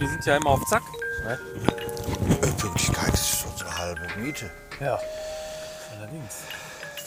Wir 0.00 0.08
sind 0.08 0.24
ja 0.24 0.36
immer 0.36 0.50
auf 0.50 0.64
Zack. 0.64 0.82
Ne? 1.24 1.38
Pünktlichkeit 2.56 3.12
ist 3.12 3.44
unsere 3.44 3.76
halbe 3.76 4.00
Miete. 4.16 4.50
Ja. 4.80 4.98
Allerdings. 5.94 6.38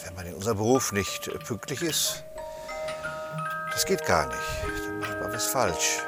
Wenn 0.04 0.14
man 0.14 0.26
in 0.26 0.34
unserem 0.34 0.58
Beruf 0.58 0.92
nicht 0.92 1.28
pünktlich 1.44 1.82
ist, 1.82 2.22
das 3.72 3.84
geht 3.84 4.06
gar 4.06 4.28
nicht. 4.28 4.38
Dann 4.84 5.00
macht 5.00 5.20
man 5.20 5.32
was 5.32 5.46
falsch. 5.46 6.02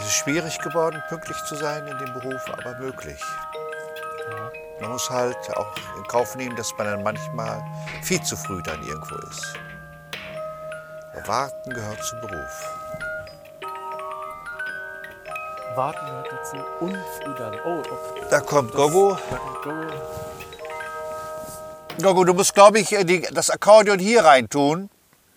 Es 0.00 0.06
ist 0.06 0.14
schwierig 0.14 0.58
geworden, 0.58 1.00
pünktlich 1.08 1.36
zu 1.44 1.54
sein 1.54 1.86
in 1.86 1.96
dem 1.98 2.12
Beruf, 2.14 2.42
aber 2.50 2.76
möglich. 2.78 3.22
Man 4.80 4.90
muss 4.90 5.08
halt 5.08 5.38
auch 5.56 5.76
in 5.96 6.02
Kauf 6.08 6.34
nehmen, 6.34 6.56
dass 6.56 6.72
man 6.76 6.88
dann 6.88 7.04
manchmal 7.04 7.64
viel 8.02 8.20
zu 8.22 8.36
früh 8.36 8.60
dann 8.62 8.82
irgendwo 8.82 9.14
ist. 9.28 9.54
Aber 11.12 11.28
Warten 11.28 11.70
gehört 11.70 12.02
zum 12.02 12.20
Beruf. 12.20 13.07
Warten 15.78 16.06
gehört 16.06 16.28
dazu 16.32 16.56
und 16.80 16.96
früh 17.20 17.34
dann. 17.36 17.54
Oh, 17.64 17.78
okay. 17.78 18.26
Da 18.30 18.40
kommt 18.40 18.74
Gogo. 18.74 19.16
Da 19.30 19.36
kommt 19.36 19.62
Gogo. 19.62 19.86
Gogo, 22.02 22.24
du 22.24 22.34
musst, 22.34 22.52
glaube 22.52 22.80
ich, 22.80 22.92
äh, 22.92 23.04
die, 23.04 23.20
das 23.22 23.48
Akkordeon 23.48 24.00
hier 24.00 24.24
rein 24.24 24.50
tun. 24.50 24.90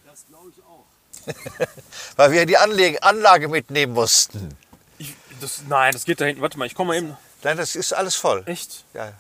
Das 0.04 0.26
glaube 0.28 0.50
ich 0.50 0.64
auch. 0.64 1.68
Weil 2.16 2.32
wir 2.32 2.48
die 2.48 2.58
Anlage, 2.58 3.04
Anlage 3.04 3.50
mitnehmen 3.50 3.94
mussten. 3.94 4.58
Ich, 4.98 5.14
das, 5.40 5.62
nein, 5.70 5.94
das 5.94 6.06
geht 6.06 6.20
da 6.20 6.26
hinten. 6.26 6.42
Warte 6.42 6.58
mal, 6.58 6.66
ich 6.66 6.74
komme 6.74 6.88
mal 6.88 6.98
eben. 6.98 7.16
Nein, 7.44 7.58
das 7.58 7.76
ist 7.76 7.94
alles 7.94 8.16
voll. 8.16 8.42
Echt? 8.48 8.84
Ja. 8.96 9.14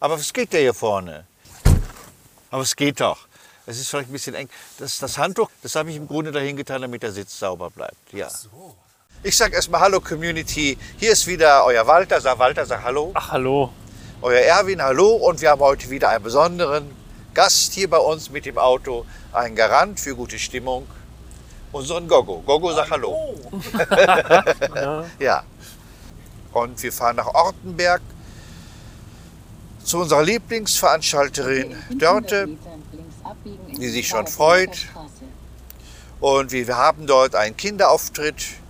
Aber 0.00 0.18
was 0.18 0.32
geht 0.32 0.54
der 0.54 0.60
hier 0.60 0.74
vorne? 0.74 1.26
Aber 2.50 2.62
es 2.62 2.74
geht 2.74 2.98
doch. 2.98 3.28
Es 3.66 3.78
ist 3.78 3.90
vielleicht 3.90 4.08
ein 4.08 4.12
bisschen 4.12 4.34
eng. 4.34 4.48
Das, 4.78 4.96
das 4.98 5.18
Handtuch, 5.18 5.50
das 5.62 5.74
habe 5.74 5.90
ich 5.90 5.96
im 5.96 6.08
Grunde 6.08 6.32
dahin 6.32 6.56
getan, 6.56 6.80
damit 6.80 7.02
der 7.02 7.12
Sitz 7.12 7.38
sauber 7.38 7.68
bleibt. 7.68 8.12
Ja. 8.12 8.30
Ich 9.24 9.36
sage 9.36 9.54
erstmal 9.54 9.80
Hallo 9.80 10.00
Community. 10.00 10.76
Hier 10.98 11.12
ist 11.12 11.28
wieder 11.28 11.64
euer 11.64 11.86
Walter. 11.86 12.20
Sag 12.20 12.40
Walter, 12.40 12.66
sag 12.66 12.82
Hallo. 12.82 13.12
Ach, 13.14 13.30
hallo. 13.30 13.70
Euer 14.20 14.40
Erwin, 14.40 14.82
hallo. 14.82 15.14
Und 15.14 15.40
wir 15.40 15.50
haben 15.50 15.60
heute 15.60 15.88
wieder 15.90 16.08
einen 16.08 16.24
besonderen 16.24 16.90
Gast 17.32 17.72
hier 17.72 17.88
bei 17.88 17.98
uns 17.98 18.30
mit 18.30 18.46
dem 18.46 18.58
Auto. 18.58 19.06
Ein 19.32 19.54
Garant 19.54 20.00
für 20.00 20.16
gute 20.16 20.40
Stimmung. 20.40 20.88
Unseren 21.70 22.08
Gogo. 22.08 22.42
Gogo, 22.44 22.72
sag 22.72 22.90
Hallo. 22.90 23.16
ja. 25.20 25.44
Und 26.52 26.82
wir 26.82 26.92
fahren 26.92 27.14
nach 27.14 27.28
Ortenberg 27.28 28.02
zu 29.84 30.00
unserer 30.00 30.24
Lieblingsveranstalterin 30.24 31.76
Dörte, 31.90 32.48
die 33.68 33.88
sich 33.88 34.08
schon 34.08 34.26
freut. 34.26 34.88
Und 36.18 36.50
wir 36.50 36.76
haben 36.76 37.06
dort 37.06 37.36
einen 37.36 37.56
Kinderauftritt. 37.56 38.61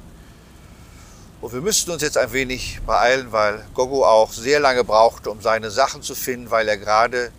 Und 1.43 1.53
wir 1.53 1.61
müssten 1.61 1.91
uns 1.91 2.03
jetzt 2.03 2.17
ein 2.17 2.33
wenig 2.33 2.81
beeilen, 2.87 3.33
weil 3.33 3.65
Gogo 3.75 4.07
auch 4.07 4.33
sehr 4.33 4.61
lange 4.61 4.85
brauchte, 4.85 5.29
um 5.29 5.41
seine 5.41 5.73
Sachen 5.73 6.01
zu 6.01 6.15
finden, 6.15 6.53
weil 6.53 6.69
er 6.69 6.79
gerade 6.79 7.33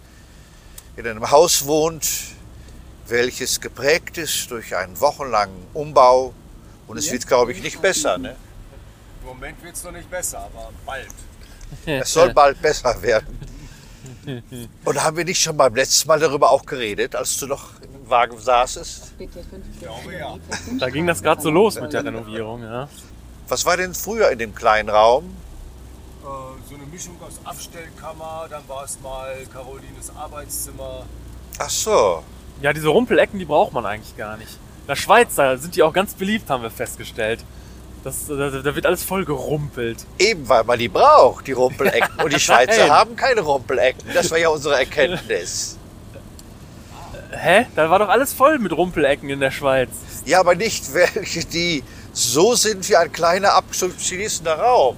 in 0.97 1.07
einem 1.07 1.31
Haus 1.31 1.65
wohnt, 1.65 2.05
welches 3.07 3.61
geprägt 3.61 4.17
ist 4.17 4.51
durch 4.51 4.75
einen 4.75 4.99
wochenlangen 4.99 5.55
Umbau. 5.73 6.33
Und 6.85 6.97
es 6.97 7.09
wird, 7.13 7.25
glaube 7.25 7.53
ich, 7.53 7.63
nicht 7.63 7.81
besser. 7.81 8.17
Ne? 8.17 8.35
Im 9.21 9.27
Moment 9.29 9.63
wird 9.63 9.73
es 9.73 9.83
noch 9.85 9.93
nicht 9.93 10.11
besser, 10.11 10.39
aber 10.39 10.69
bald. 10.85 11.07
Es 11.85 12.11
soll 12.11 12.33
bald 12.33 12.61
besser 12.61 13.01
werden. 13.01 13.39
Und 14.83 15.01
haben 15.01 15.15
wir 15.15 15.23
nicht 15.23 15.41
schon 15.41 15.55
beim 15.55 15.73
letzten 15.75 16.09
Mal 16.09 16.19
darüber 16.19 16.51
auch 16.51 16.65
geredet, 16.65 17.15
als 17.15 17.37
du 17.37 17.47
noch 17.47 17.69
im 17.81 18.09
Wagen 18.09 18.37
saßest? 18.37 19.13
Ich 19.17 19.29
glaube 19.79 20.13
ja. 20.13 20.37
Da 20.77 20.89
ging 20.89 21.07
das 21.07 21.23
gerade 21.23 21.41
so 21.41 21.49
los 21.49 21.79
mit 21.79 21.93
der 21.93 22.03
Renovierung, 22.03 22.63
ja. 22.63 22.89
Was 23.53 23.65
war 23.65 23.77
denn 23.77 23.93
früher 23.93 24.31
in 24.31 24.39
dem 24.39 24.55
kleinen 24.55 24.89
Raum? 24.89 25.25
Äh, 25.25 26.25
so 26.67 26.73
eine 26.73 26.85
Mischung 26.91 27.15
aus 27.21 27.39
Abstellkammer, 27.43 28.47
dann 28.49 28.67
war 28.67 28.83
es 28.83 28.99
mal 28.99 29.31
Carolines 29.53 30.11
Arbeitszimmer. 30.15 31.05
Ach 31.59 31.69
so. 31.69 32.23
Ja, 32.63 32.73
diese 32.73 32.87
Rumpelecken, 32.87 33.37
die 33.37 33.45
braucht 33.45 33.71
man 33.71 33.85
eigentlich 33.85 34.17
gar 34.17 34.37
nicht. 34.37 34.53
In 34.81 34.87
der 34.87 34.95
Schweiz, 34.95 35.35
da 35.35 35.55
sind 35.55 35.75
die 35.75 35.83
auch 35.83 35.93
ganz 35.93 36.15
beliebt, 36.15 36.49
haben 36.49 36.63
wir 36.63 36.71
festgestellt. 36.71 37.45
Das, 38.03 38.25
da, 38.25 38.49
da 38.49 38.75
wird 38.75 38.87
alles 38.87 39.03
voll 39.03 39.23
gerumpelt. 39.23 40.03
Eben 40.17 40.49
weil 40.49 40.63
man 40.63 40.79
die 40.79 40.89
braucht, 40.89 41.45
die 41.45 41.51
Rumpelecken. 41.51 42.23
Und 42.23 42.33
die 42.33 42.39
Schweizer 42.47 42.89
haben 42.89 43.15
keine 43.15 43.41
Rumpelecken. 43.41 44.15
Das 44.15 44.31
war 44.31 44.39
ja 44.39 44.49
unsere 44.49 44.79
Erkenntnis. 44.79 45.77
Hä? 47.29 47.67
Da 47.75 47.91
war 47.91 47.99
doch 47.99 48.09
alles 48.09 48.33
voll 48.33 48.57
mit 48.57 48.71
Rumpelecken 48.71 49.29
in 49.29 49.39
der 49.39 49.51
Schweiz. 49.51 49.89
Ja, 50.25 50.39
aber 50.39 50.55
nicht 50.55 50.91
welche, 50.95 51.45
die 51.45 51.83
so 52.13 52.55
sind 52.55 52.87
wie 52.89 52.95
ein 52.95 53.11
kleiner 53.11 53.53
abgeschließender 53.55 54.59
Raum. 54.59 54.95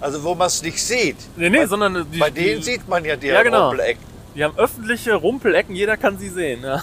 Also 0.00 0.22
wo 0.22 0.34
man 0.34 0.48
es 0.48 0.62
nicht 0.62 0.82
sieht. 0.84 1.16
Nee, 1.36 1.50
nee, 1.50 1.64
sondern 1.66 2.06
die, 2.10 2.18
Bei 2.18 2.30
denen 2.30 2.58
die, 2.58 2.64
sieht 2.64 2.88
man 2.88 3.04
ja 3.04 3.16
die 3.16 3.28
Ja, 3.28 3.42
genau. 3.42 3.68
Rumpelecken. 3.68 4.04
die 4.34 4.44
haben 4.44 4.56
öffentliche 4.56 5.14
Rumpelecken, 5.14 5.74
jeder 5.74 5.96
kann 5.96 6.18
sie 6.18 6.28
sehen. 6.28 6.62
Ja. 6.62 6.82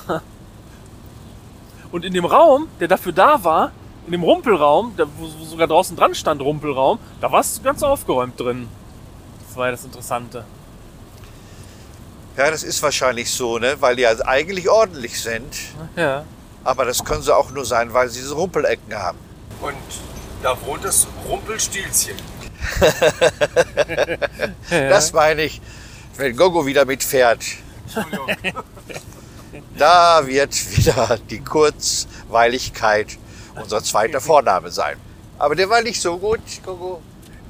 Und 1.92 2.04
in 2.04 2.14
dem 2.14 2.26
Raum, 2.26 2.68
der 2.80 2.88
dafür 2.90 3.14
da 3.14 3.44
war, 3.44 3.72
in 4.06 4.12
dem 4.12 4.24
Rumpelraum, 4.24 4.96
der, 4.98 5.08
wo, 5.18 5.28
sogar 5.46 5.68
draußen 5.68 5.96
dran 5.96 6.14
stand 6.14 6.42
Rumpelraum, 6.42 7.00
da 7.22 7.32
war 7.32 7.40
es 7.40 7.62
ganz 7.64 7.84
aufgeräumt 7.84 8.38
drin. 8.40 8.68
Das 9.48 9.56
war 9.56 9.68
ja 9.68 9.72
das 9.72 9.86
Interessante. 9.86 10.44
Ja, 12.38 12.52
das 12.52 12.64
ist 12.64 12.84
wahrscheinlich 12.84 13.32
so, 13.32 13.60
ne? 13.60 13.78
weil 13.80 13.96
die 13.96 14.06
also 14.06 14.24
eigentlich 14.26 14.70
ordentlich 14.70 15.22
sind. 15.22 15.56
Ja. 15.96 16.26
Aber 16.66 16.84
das 16.84 17.04
können 17.06 17.22
sie 17.22 17.34
auch 17.34 17.52
nur 17.52 17.64
sein, 17.64 17.94
weil 17.94 18.10
sie 18.10 18.20
diese 18.20 18.34
Rumpelecken 18.36 18.94
haben. 18.94 19.18
Und 19.62 19.76
da 20.44 20.56
wohnt 20.66 20.84
das 20.86 21.08
Rumpelstilzchen. 21.28 22.16
Das 24.70 25.14
meine 25.14 25.44
ich, 25.44 25.62
wenn 26.18 26.36
Gogo 26.36 26.66
wieder 26.66 26.86
mitfährt. 26.86 27.44
Entschuldigung. 27.86 28.28
Da 29.78 30.26
wird 30.26 30.54
wieder 30.78 31.18
die 31.30 31.40
Kurzweiligkeit 31.40 33.18
unser 33.56 33.82
zweiter 33.84 34.20
Vorname 34.20 34.70
sein. 34.70 34.98
Aber 35.38 35.56
der 35.56 35.70
war 35.70 35.82
nicht 35.82 36.02
so 36.02 36.18
gut, 36.18 36.40
Gogo. 36.66 37.02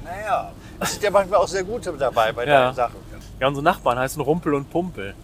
naja, 0.04 0.52
Es 0.78 0.92
sind 0.92 1.02
ja 1.02 1.10
manchmal 1.10 1.40
auch 1.40 1.48
sehr 1.48 1.64
gute 1.64 1.92
dabei 1.94 2.30
bei 2.32 2.44
Ja. 2.46 2.66
deinen 2.66 2.74
Sachen. 2.74 2.96
Ja, 3.40 3.48
unsere 3.48 3.64
Nachbarn 3.64 3.98
heißen 3.98 4.20
Rumpel 4.22 4.54
und 4.54 4.70
Pumpel. 4.70 5.14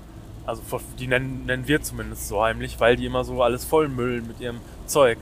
Also 0.45 0.61
die 0.99 1.07
nennen, 1.07 1.47
nennen 1.47 1.69
wir 1.69 1.81
zumindest 1.83 2.27
so 2.29 2.43
heimlich, 2.43 2.81
weil 2.81 2.97
die 2.97 3.07
immer 3.07 3.23
so 3.23 3.43
alles 3.43 3.65
vollmüllen 3.65 4.27
mit 4.27 4.41
ihrem 4.41 4.61
Zeug. 4.87 5.19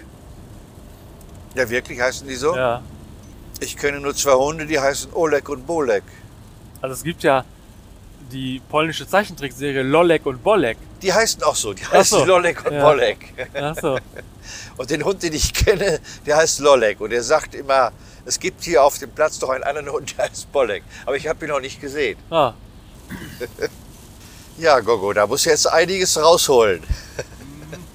Ja, 1.55 1.69
wirklich 1.69 2.01
heißen 2.01 2.27
die 2.29 2.37
so? 2.37 2.55
Ja. 2.57 2.83
Ich 3.61 3.77
kenne 3.77 4.01
nur 4.01 4.15
zwei 4.15 4.33
Hunde, 4.35 4.67
die 4.67 4.79
heißen 4.79 5.13
Oleg 5.13 5.49
und 5.49 5.67
Bolek. 5.67 6.05
Also 6.81 6.95
es 6.95 7.03
gibt 7.03 7.23
ja 7.23 7.45
die 8.33 8.61
polnische 8.69 9.07
Zeichentrickserie 9.09 9.83
Lolek 9.83 10.25
und 10.27 10.43
Bolek. 10.43 10.79
Die 11.03 11.13
heißen 11.13 11.43
auch 11.43 11.57
so, 11.57 11.73
die 11.75 11.83
Ach 11.89 11.93
heißen 11.95 12.21
so. 12.21 12.25
Lolek 12.25 12.65
und 12.65 12.73
Ja. 12.75 12.83
Bolek. 12.85 13.35
Achso. 13.55 13.99
Und 14.77 14.91
den 14.91 15.05
Hund, 15.05 15.23
den 15.23 15.33
ich 15.35 15.53
kenne, 15.53 16.01
der 16.27 16.37
heißt 16.39 16.59
Lolek. 16.61 17.01
Und 17.01 17.13
er 17.13 17.23
sagt 17.23 17.55
immer, 17.55 17.93
es 18.25 18.41
gibt 18.41 18.65
hier 18.65 18.83
auf 18.83 18.99
dem 18.99 19.11
Platz 19.11 19.39
doch 19.39 19.51
einen 19.51 19.63
anderen 19.63 19.91
Hund, 19.91 20.17
der 20.17 20.25
heißt 20.29 20.51
Bolek. 20.51 20.83
Aber 21.07 21.15
ich 21.17 21.29
habe 21.29 21.45
ihn 21.45 21.51
noch 21.51 21.61
nicht 21.61 21.81
gesehen. 21.81 22.19
Ah, 22.31 22.55
Ja, 24.59 24.81
Gogo, 24.81 25.13
da 25.13 25.27
muss 25.27 25.45
jetzt 25.45 25.67
einiges 25.71 26.21
rausholen. 26.21 26.83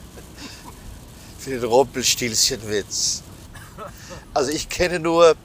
Für 1.39 1.49
den 1.51 1.63
Rumpelstilzchenwitz. 1.63 3.21
Also 4.35 4.51
ich 4.51 4.67
kenne 4.67 4.99
nur, 4.99 5.35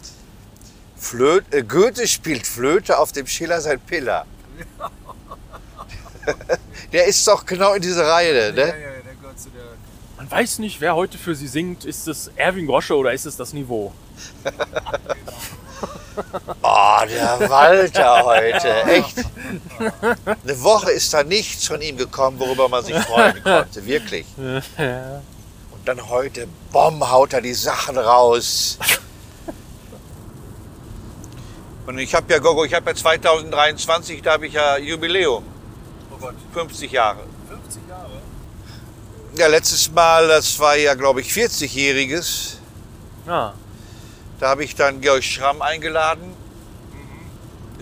Flöte, 0.97 1.59
äh, 1.59 1.63
Goethe 1.63 2.09
spielt 2.09 2.45
Flöte 2.45 2.99
auf 2.99 3.13
dem 3.13 3.27
Schiller 3.27 3.61
sein 3.61 3.81
Piller. 3.81 4.27
Der 6.93 7.07
ist 7.07 7.27
doch 7.27 7.47
genau 7.47 7.75
in 7.75 7.83
dieser 7.83 8.07
Reihe, 8.07 8.35
ja, 8.35 8.47
ja, 8.47 8.51
ne? 8.51 8.55
der 8.55 9.15
gehört 9.21 9.39
zu 9.39 9.49
der. 9.51 9.63
man 10.17 10.29
weiß 10.29 10.59
nicht, 10.59 10.81
wer 10.81 10.97
heute 10.97 11.19
für 11.19 11.37
sie 11.37 11.47
singt. 11.47 11.85
Ist 11.85 12.09
es 12.09 12.33
Erwin 12.35 12.67
Grosche 12.67 12.97
oder 12.97 13.13
ist 13.13 13.27
es 13.27 13.37
das 13.37 13.53
Niveau? 13.53 13.93
Oh, 16.63 16.99
der 17.09 17.49
Walter 17.49 18.25
heute, 18.25 18.83
echt. 18.85 19.19
Eine 20.43 20.63
Woche 20.63 20.91
ist 20.91 21.15
da 21.15 21.23
nichts 21.23 21.67
von 21.69 21.81
ihm 21.81 21.97
gekommen, 21.97 22.41
worüber 22.41 22.69
man 22.69 22.85
sich 22.85 22.97
freuen 22.97 23.41
konnte, 23.43 23.87
wirklich. 23.87 24.27
Und 25.81 25.89
dann 25.89 26.09
heute, 26.11 26.47
Bomb, 26.73 27.03
haut 27.11 27.33
er 27.33 27.41
die 27.41 27.55
Sachen 27.55 27.97
raus. 27.97 28.79
Und 31.87 31.99
ich 31.99 32.15
habe 32.15 32.31
ja, 32.31 32.39
Gogo, 32.39 32.67
ich 32.67 32.75
habe 32.75 32.91
ja 32.91 32.95
2023, 32.95 34.21
da 34.21 34.33
habe 34.33 34.47
ich 34.47 34.53
ja 34.53 34.77
Jubiläum, 34.77 35.43
Oh 36.13 36.17
Gott, 36.19 36.35
50 36.53 36.93
Jahre. 36.93 37.25
50 37.49 37.81
Jahre? 37.89 38.11
Ja, 39.37 39.47
letztes 39.47 39.91
Mal, 39.91 40.29
das 40.29 40.59
war 40.59 40.77
ja, 40.77 40.93
glaube 40.95 41.23
ich, 41.23 41.31
40-jähriges. 41.33 42.57
Ah, 43.27 43.55
Da 44.39 44.51
habe 44.51 44.65
ich 44.65 44.75
dann 44.75 45.01
Georg 45.01 45.25
Schramm 45.25 45.63
eingeladen, 45.63 46.35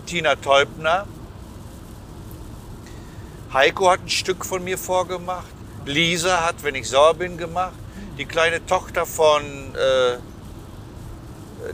Tina 0.05 0.37
Teubner. 0.37 1.05
Heiko 3.53 3.91
hat 3.91 3.99
ein 4.05 4.09
Stück 4.09 4.45
von 4.45 4.63
mir 4.63 4.77
vorgemacht. 4.77 5.47
Lisa 5.85 6.45
hat, 6.45 6.63
wenn 6.63 6.75
ich 6.75 6.87
sauer 6.87 7.15
bin, 7.15 7.37
gemacht. 7.37 7.73
Die 8.19 8.25
kleine 8.25 8.65
Tochter 8.65 9.05
von 9.05 9.41
äh, 9.75 10.17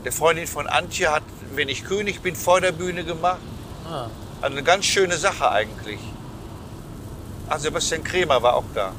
der 0.04 0.12
Freundin 0.12 0.46
von 0.46 0.68
Antje 0.68 1.10
hat 1.10 1.24
Wenn 1.56 1.68
ich 1.68 1.84
König 1.84 2.22
bin 2.22 2.36
vor 2.36 2.60
der 2.60 2.70
Bühne 2.70 3.04
gemacht. 3.04 3.40
Ah. 3.84 4.06
Also 4.40 4.56
eine 4.56 4.62
ganz 4.62 4.84
schöne 4.84 5.16
Sache 5.16 5.50
eigentlich. 5.50 5.98
Ah, 7.48 7.58
Sebastian 7.58 8.04
Kremer 8.04 8.40
war 8.42 8.54
auch 8.54 8.64
da. 8.74 8.92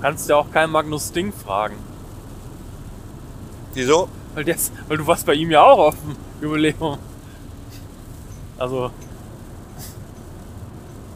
Kannst 0.00 0.28
ja 0.28 0.34
auch 0.36 0.50
keinen 0.50 0.72
Magnus 0.72 1.12
Ding 1.12 1.32
fragen. 1.32 1.76
Wieso? 3.72 4.08
Weil, 4.34 4.44
der 4.44 4.56
weil 4.88 4.96
du 4.96 5.06
warst 5.06 5.26
bei 5.26 5.34
ihm 5.34 5.52
ja 5.52 5.62
auch 5.62 5.78
auf 5.78 5.94
dem 5.94 6.16
Jubiläum. 6.40 6.98
Also. 8.58 8.90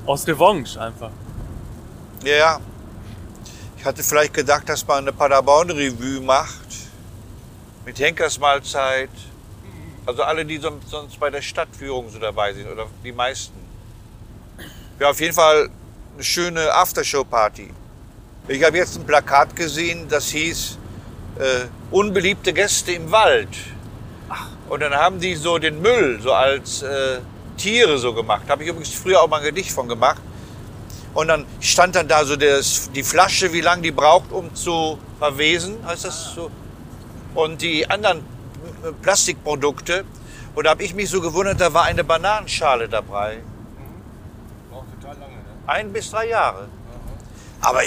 Aus 0.07 0.27
Revanche 0.27 0.81
einfach. 0.81 1.11
Ja, 2.25 2.35
ja. 2.37 2.61
Ich 3.79 3.85
hatte 3.85 4.03
vielleicht 4.03 4.35
gedacht, 4.35 4.69
dass 4.69 4.87
man 4.87 4.99
eine 4.99 5.13
Paderborn-Revue 5.13 6.21
macht. 6.21 6.67
Mit 7.85 7.99
Henkersmahlzeit. 7.99 9.11
Also 10.07 10.23
alle, 10.23 10.45
die 10.45 10.59
son- 10.59 10.81
sonst 10.87 11.19
bei 11.19 11.31
der 11.31 11.43
Stadtführung 11.43 12.09
so 12.11 12.19
dabei 12.19 12.53
sind. 12.53 12.69
Oder 12.71 12.87
die 13.03 13.13
meisten. 13.13 13.55
Ja, 14.99 15.11
auf 15.11 15.21
jeden 15.21 15.35
Fall 15.35 15.69
eine 16.15 16.25
schöne 16.25 16.73
Aftershow-Party. 16.73 17.71
Ich 18.49 18.63
habe 18.65 18.77
jetzt 18.77 18.97
ein 18.97 19.05
Plakat 19.05 19.55
gesehen, 19.57 20.09
das 20.09 20.29
hieß 20.29 20.79
äh, 21.39 21.67
Unbeliebte 21.91 22.53
Gäste 22.53 22.93
im 22.93 23.11
Wald. 23.11 23.49
Und 24.69 24.81
dann 24.81 24.95
haben 24.95 25.21
die 25.21 25.35
so 25.35 25.59
den 25.59 25.81
Müll 25.83 26.21
so 26.21 26.33
als 26.33 26.83
äh, 26.83 27.19
Tiere 27.57 27.99
so 27.99 28.15
gemacht. 28.15 28.43
Habe 28.49 28.63
ich 28.63 28.69
übrigens 28.69 28.93
früher 28.93 29.23
auch 29.23 29.29
mal 29.29 29.39
ein 29.39 29.45
Gedicht 29.45 29.71
von 29.71 29.89
gemacht. 29.89 30.21
Und 31.15 31.29
dann 31.29 31.47
stand 31.61 31.97
dann 31.97 32.09
da 32.09 32.25
so 32.25 32.37
das, 32.37 32.91
die 32.93 33.03
Flasche, 33.03 33.53
wie 33.53 33.63
lange 33.63 33.83
die 33.83 33.91
braucht, 33.91 34.33
um 34.33 34.55
zu 34.55 34.99
verwesen, 35.19 35.79
heißt 35.87 36.05
das 36.05 36.35
so. 36.35 36.51
Und 37.35 37.63
die 37.63 37.89
anderen 37.89 38.19
äh, 38.19 38.93
Plastikprodukte. 39.03 40.05
Und 40.55 40.65
da 40.65 40.71
habe 40.71 40.83
ich 40.83 40.95
mich 40.95 41.09
so 41.09 41.21
gewundert, 41.21 41.61
da 41.61 41.73
war 41.73 41.85
eine 41.85 42.05
Bananenschale 42.05 42.89
dabei. 42.89 43.39
Braucht 44.71 44.87
total 45.01 45.19
lange, 45.19 45.35
ne? 45.35 45.43
Ein 45.67 45.93
bis 45.93 46.11
drei 46.11 46.29
Jahre. 46.29 46.69
Aber 47.61 47.81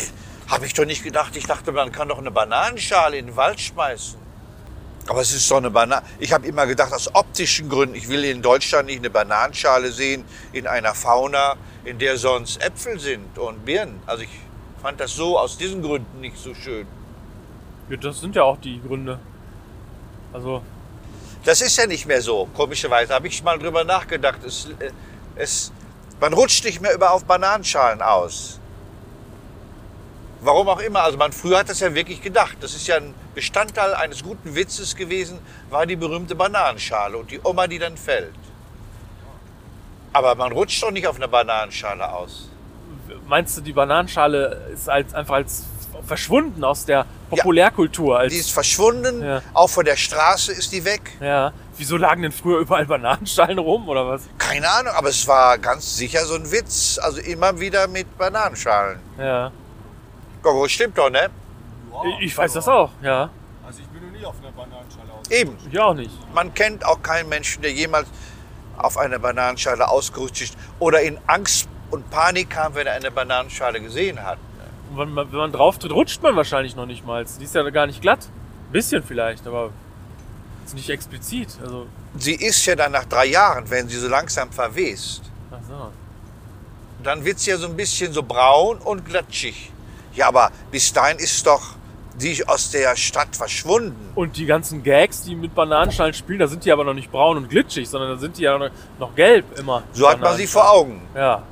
habe 0.48 0.66
ich 0.66 0.74
doch 0.74 0.86
nicht 0.86 1.04
gedacht. 1.04 1.36
Ich 1.36 1.46
dachte, 1.46 1.72
man 1.72 1.92
kann 1.92 2.10
doch 2.10 2.18
eine 2.18 2.32
Bananenschale 2.32 3.18
in 3.18 3.28
den 3.28 3.36
Wald 3.36 3.60
schmeißen. 3.60 4.19
Aber 5.10 5.22
es 5.22 5.34
ist 5.34 5.50
doch 5.50 5.58
eine 5.58 5.72
Banane. 5.72 6.06
Ich 6.20 6.32
habe 6.32 6.46
immer 6.46 6.68
gedacht, 6.68 6.94
aus 6.94 7.14
optischen 7.16 7.68
Gründen, 7.68 7.96
ich 7.96 8.08
will 8.10 8.24
in 8.24 8.44
Deutschland 8.44 8.86
nicht 8.86 9.00
eine 9.00 9.10
Bananenschale 9.10 9.92
sehen 9.92 10.24
in 10.52 10.68
einer 10.68 10.94
Fauna, 10.94 11.56
in 11.84 11.98
der 11.98 12.16
sonst 12.18 12.62
Äpfel 12.62 13.00
sind 13.00 13.40
und 13.40 13.66
Birnen. 13.66 14.00
Also 14.06 14.22
ich 14.22 14.30
fand 14.84 15.00
das 15.00 15.16
so 15.16 15.40
aus 15.40 15.58
diesen 15.58 15.82
Gründen 15.82 16.22
nicht 16.22 16.38
so 16.38 16.54
schön. 16.54 16.86
Ja, 17.90 17.98
das 17.98 18.22
sind 18.22 18.36
ja 18.36 18.44
auch 18.44 18.58
die 18.58 18.80
Gründe. 18.80 19.20
Also, 20.32 20.62
Das 21.44 21.62
ist 21.62 21.76
ja 21.76 21.88
nicht 21.88 22.06
mehr 22.06 22.22
so. 22.22 22.48
Komischerweise 22.54 23.12
habe 23.16 23.28
ich 23.28 23.42
mal 23.42 23.58
drüber 23.58 23.84
nachgedacht. 23.84 24.44
Es, 24.46 24.68
äh, 24.78 24.92
es, 25.36 25.72
man 26.20 26.34
rutscht 26.34 26.64
nicht 26.66 26.82
mehr 26.82 26.94
über 26.94 27.14
auf 27.14 27.26
Bananenschalen 27.26 28.04
aus. 28.04 28.60
Warum 30.42 30.70
auch 30.70 30.82
immer. 30.82 31.02
Also 31.02 31.18
man 31.18 31.32
früher 31.32 31.58
hat 31.58 31.70
das 31.70 31.80
ja 31.80 31.96
wirklich 31.96 32.22
gedacht. 32.22 32.58
Das 32.60 32.76
ist 32.76 32.86
ja 32.86 32.98
ein 32.98 33.16
Bestandteil 33.44 33.94
eines 33.94 34.22
guten 34.22 34.54
Witzes 34.54 34.98
gewesen, 34.98 35.40
war 35.70 35.86
die 35.86 35.96
berühmte 35.96 36.36
Bananenschale 36.36 37.16
und 37.18 37.32
die 37.32 37.40
Oma, 37.42 37.68
die 37.68 37.80
dann 37.80 37.96
fällt. 37.96 38.34
Aber 40.12 40.36
man 40.36 40.52
rutscht 40.52 40.84
doch 40.84 40.92
nicht 40.92 41.08
auf 41.08 41.16
einer 41.16 41.30
Bananenschale 41.30 42.12
aus. 42.12 42.50
meinst 43.28 43.56
du, 43.56 43.62
die 43.62 43.72
Bananenschale 43.72 44.68
ist 44.74 44.90
als, 44.90 45.14
einfach 45.14 45.36
als 45.36 45.64
verschwunden 46.06 46.62
aus 46.66 46.84
der 46.84 47.06
Populärkultur? 47.30 48.20
Als, 48.20 48.34
Die 48.34 48.40
ist 48.40 48.52
verschwunden, 48.52 49.24
Ja. 49.24 49.42
auch 49.54 49.70
von 49.70 49.86
der 49.86 49.96
Straße 49.96 50.52
ist 50.52 50.74
die 50.74 50.84
weg. 50.84 51.12
ja. 51.22 51.54
Wieso 51.78 51.96
lagen 51.96 52.24
denn 52.24 52.34
früher 52.34 52.60
überall 52.60 52.86
Bananenschalen 52.86 53.58
rum 53.58 53.88
oder 53.88 54.06
was? 54.06 54.24
Keine 54.38 54.70
Ahnung, 54.70 54.92
aber 54.94 55.08
es 55.08 55.26
war 55.30 55.58
ganz 55.60 55.96
sicher 55.96 56.26
so 56.26 56.36
ein 56.36 56.52
Witz. 56.52 57.00
Also 57.02 57.22
immer 57.22 57.58
wieder 57.58 57.88
mit 57.88 58.18
Bananenschalen. 58.18 59.00
Ja. 59.18 59.50
Gogo, 60.44 60.68
stimmt 60.68 60.98
doch, 60.98 61.10
ne? 61.10 61.30
Ich, 62.06 62.26
ich 62.28 62.38
weiß 62.38 62.54
das 62.54 62.68
auch, 62.68 62.92
ja. 63.02 63.30
Also 63.66 63.82
ich 63.82 63.88
bin 63.88 64.04
noch 64.06 64.18
nie 64.18 64.26
auf 64.26 64.36
einer 64.42 64.52
Bananenschale 64.52 65.12
aus. 65.12 65.30
Eben. 65.30 65.58
Ich 65.72 65.80
auch 65.80 65.94
nicht. 65.94 66.12
Man 66.34 66.54
kennt 66.54 66.86
auch 66.86 67.02
keinen 67.02 67.30
Menschen, 67.30 67.62
der 67.62 67.72
jemals 67.72 68.08
auf 68.78 68.98
einer 68.98 69.20
Bananenschale 69.20 69.88
ausgerutscht 69.88 70.42
ist 70.42 70.58
oder 70.80 71.02
in 71.02 71.20
Angst 71.28 71.68
und 71.92 72.10
Panik 72.10 72.50
kam, 72.50 72.76
wenn 72.76 72.88
er 72.88 72.94
eine 72.94 73.12
Bananenschale 73.12 73.82
gesehen 73.82 74.24
hat. 74.24 74.38
Und 74.90 74.98
wenn 74.98 75.14
man, 75.14 75.32
wenn 75.32 75.40
man 75.40 75.52
drauf 75.52 75.78
tritt, 75.78 75.92
rutscht 75.92 76.22
man 76.24 76.36
wahrscheinlich 76.36 76.76
noch 76.76 76.86
nicht 76.86 77.06
mal. 77.06 77.26
Die 77.40 77.44
ist 77.44 77.54
ja 77.54 77.68
gar 77.70 77.86
nicht 77.86 78.02
glatt. 78.02 78.28
Ein 78.70 78.72
bisschen 78.72 79.04
vielleicht, 79.04 79.46
aber 79.46 79.72
ist 80.66 80.76
nicht 80.76 80.90
explizit. 80.90 81.58
Also, 81.62 81.88
Sie 82.16 82.34
ist 82.34 82.66
ja 82.66 82.76
dann 82.76 82.92
nach 82.92 83.06
drei 83.06 83.26
Jahren, 83.26 83.70
wenn 83.70 83.88
sie 83.88 83.98
so 83.98 84.08
langsam 84.08 84.52
verwest, 84.52 85.24
ach 85.52 85.58
so. 85.68 85.92
dann 87.04 87.24
wird 87.26 87.40
sie 87.40 87.52
ja 87.52 87.58
so 87.58 87.68
ein 87.68 87.76
bisschen 87.76 88.14
so 88.14 88.24
braun 88.24 88.78
und 88.80 89.06
glatschig. 89.06 89.72
Ja, 90.14 90.28
aber 90.28 90.52
bis 90.72 90.92
dahin 90.92 91.18
ist 91.18 91.46
doch 91.46 91.76
die 92.22 92.48
aus 92.48 92.72
der 92.72 92.96
Stadt 92.96 93.36
verschwunden. 93.36 94.12
Und 94.16 94.38
die 94.38 94.46
ganzen 94.46 94.84
Gags, 94.84 95.24
die 95.24 95.36
mit 95.36 95.56
Bananenschalen 95.56 96.14
spielen, 96.14 96.40
da 96.40 96.48
sind 96.48 96.66
die 96.66 96.72
aber 96.72 96.84
noch 96.84 96.94
nicht 96.94 97.12
braun 97.12 97.38
und 97.38 97.50
glitschig, 97.50 97.90
sondern 97.90 98.12
da 98.12 98.18
sind 98.18 98.38
die 98.38 98.44
ja 98.44 98.58
noch, 98.58 98.70
noch 99.00 99.16
gelb 99.16 99.58
immer. 99.58 99.84
So 99.94 100.10
hat 100.10 100.20
man 100.20 100.36
sie 100.38 100.48
vor 100.48 100.72
Augen. 100.72 101.02
Ja. 101.16 101.44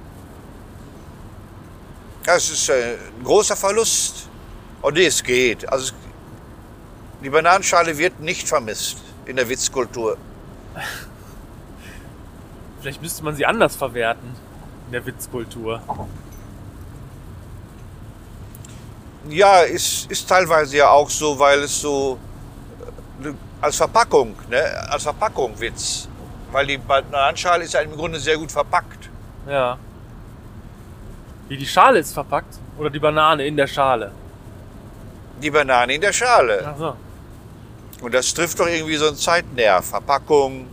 Das 2.24 2.50
ist 2.50 2.69
äh, 2.69 2.98
ein 3.18 3.24
großer 3.24 3.56
Verlust. 3.56 4.30
Und 4.81 4.96
nee, 4.96 5.06
es 5.06 5.24
geht. 5.24 5.68
Also 5.72 5.94
die 7.24 7.30
Bananenschale 7.30 7.98
wird 7.98 8.19
nicht 8.19 8.48
vermisst 8.48 8.98
in 9.25 9.38
der 9.38 9.50
Witzkultur. 9.50 10.18
Vielleicht 12.81 13.02
müsste 13.02 13.24
man 13.24 13.36
sie 13.36 13.46
anders 13.46 13.75
verwerten 13.75 14.36
in 14.88 14.92
der 14.92 15.06
Witzkultur. 15.06 15.81
Ja, 19.29 19.62
ist, 19.62 20.09
ist 20.09 20.27
teilweise 20.27 20.77
ja 20.77 20.89
auch 20.89 21.09
so, 21.09 21.38
weil 21.38 21.59
es 21.59 21.81
so 21.81 22.18
äh, 23.24 23.31
als 23.62 23.75
Verpackung, 23.77 24.35
ne? 24.50 24.63
als 24.89 25.03
Verpackung 25.03 25.59
Witz. 25.59 26.07
Weil 26.51 26.65
die 26.68 26.77
Bananenschale 26.77 27.63
ist 27.65 27.74
ja 27.74 27.81
im 27.81 27.95
Grunde 27.95 28.19
sehr 28.19 28.38
gut 28.38 28.51
verpackt. 28.51 29.09
Ja. 29.47 29.77
Wie 31.47 31.57
die 31.57 31.65
Schale 31.65 32.00
ist 32.00 32.13
verpackt 32.13 32.56
oder 32.77 32.89
die 32.89 33.00
Banane 33.00 33.45
in 33.45 33.56
der 33.56 33.68
Schale. 33.68 34.12
Die 35.41 35.51
Banane 35.51 35.95
in 35.95 36.02
der 36.02 36.13
Schale. 36.13 36.63
Ach 36.66 36.78
so. 36.78 36.95
Und 38.02 38.13
das 38.13 38.33
trifft 38.33 38.59
doch 38.59 38.68
irgendwie 38.68 38.95
so 38.95 39.07
einen 39.07 39.18
Zeitnerv. 39.18 39.85
Verpackung. 39.85 40.68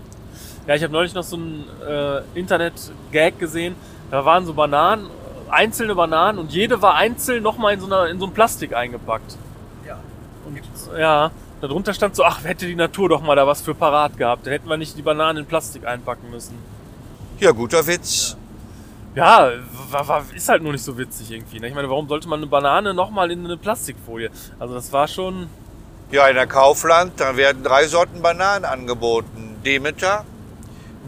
Ja, 0.67 0.75
ich 0.75 0.83
habe 0.83 0.93
neulich 0.93 1.15
noch 1.15 1.23
so 1.23 1.37
einen 1.37 1.65
äh, 1.87 2.39
Internet-Gag 2.39 3.39
gesehen. 3.39 3.77
Da 4.11 4.25
waren 4.25 4.45
so 4.47 4.55
Bananen, 4.55 5.09
einzelne 5.55 5.95
Bananen 5.95 6.39
und 6.39 6.53
jede 6.53 6.83
war 6.83 6.95
einzeln 6.95 7.43
nochmal 7.43 7.75
in 7.75 7.81
so, 7.81 7.87
einer, 7.87 8.09
in 8.09 8.19
so 8.19 8.27
ein 8.27 8.33
Plastik 8.33 8.75
eingepackt. 8.75 9.37
Ja. 9.87 9.99
Und 10.47 10.61
ja, 10.99 11.31
darunter 11.61 11.95
stand 11.95 12.17
so, 12.17 12.25
ach, 12.25 12.45
hätte 12.45 12.67
die 12.67 12.75
Natur 12.75 13.09
doch 13.09 13.23
mal 13.23 13.37
da 13.37 13.47
was 13.47 13.63
für 13.63 13.75
parat 13.75 14.17
gehabt. 14.17 14.47
Dann 14.47 14.53
hätten 14.53 14.69
wir 14.69 14.77
nicht 14.77 14.97
die 14.97 15.03
Bananen 15.03 15.39
in 15.39 15.47
Plastik 15.47 15.87
einpacken 15.87 16.31
müssen. 16.31 16.59
Ja, 17.41 17.51
guter 17.51 17.87
Witz. 17.87 18.37
Ja, 19.15 19.51
war, 19.91 20.09
war, 20.09 20.25
ist 20.35 20.49
halt 20.49 20.63
nur 20.63 20.73
nicht 20.73 20.85
so 20.85 20.99
witzig 20.99 21.31
irgendwie. 21.31 21.61
Ne? 21.61 21.69
Ich 21.69 21.75
meine, 21.75 21.89
warum 21.89 22.09
sollte 22.09 22.29
man 22.29 22.41
eine 22.41 22.49
Banane 22.49 22.95
nochmal 22.95 23.31
in 23.31 23.45
eine 23.45 23.57
Plastikfolie? 23.57 24.31
Also 24.59 24.75
das 24.75 24.93
war 24.93 25.07
schon... 25.07 25.49
Ja, 26.11 26.29
in 26.29 26.35
der 26.35 26.47
Kaufland, 26.47 27.13
da 27.19 27.37
werden 27.37 27.63
drei 27.63 27.87
Sorten 27.87 28.23
Bananen 28.23 28.65
angeboten. 28.65 29.57
Demeter, 29.65 30.25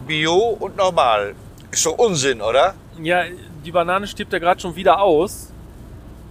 Bio 0.07 0.35
und 0.59 0.77
normal. 0.77 1.35
Ist 1.69 1.85
doch 1.85 1.97
Unsinn, 1.97 2.41
oder? 2.41 2.73
Ja, 3.01 3.23
die 3.67 3.71
Banane 3.73 4.07
stirbt 4.07 4.31
ja 4.31 4.39
gerade 4.39 4.61
schon 4.61 4.77
wieder 4.77 5.01
aus, 5.01 5.51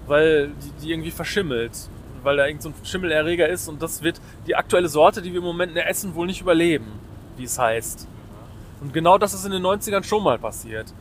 weil 0.06 0.48
die, 0.48 0.70
die 0.82 0.92
irgendwie 0.92 1.10
verschimmelt. 1.10 1.72
Weil 2.22 2.38
da 2.38 2.46
irgend 2.46 2.62
so 2.62 2.70
ein 2.70 2.74
Schimmelerreger 2.82 3.46
ist 3.46 3.68
und 3.68 3.82
das 3.82 4.02
wird 4.02 4.20
die 4.46 4.56
aktuelle 4.56 4.88
Sorte, 4.88 5.20
die 5.20 5.32
wir 5.32 5.38
im 5.38 5.44
Moment 5.44 5.76
essen, 5.76 6.14
wohl 6.14 6.26
nicht 6.26 6.40
überleben, 6.40 6.86
wie 7.36 7.44
es 7.44 7.58
heißt. 7.58 8.08
Und 8.80 8.94
genau 8.94 9.18
das 9.18 9.34
ist 9.34 9.44
in 9.44 9.52
den 9.52 9.62
90ern 9.62 10.02
schon 10.02 10.24
mal 10.24 10.38
passiert. 10.38 10.92